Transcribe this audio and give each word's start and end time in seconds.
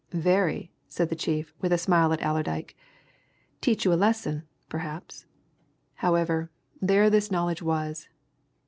"Very!" 0.13 0.73
said 0.89 1.09
the 1.09 1.15
chief, 1.15 1.53
with 1.61 1.71
a 1.71 1.77
smile 1.77 2.11
at 2.11 2.23
Allerdyke 2.23 2.75
"Teach 3.61 3.85
you 3.85 3.93
a 3.93 3.93
lesson, 3.93 4.41
perhaps. 4.67 5.27
However, 5.93 6.49
there 6.81 7.11
this 7.11 7.29
knowledge 7.29 7.61
was. 7.61 8.07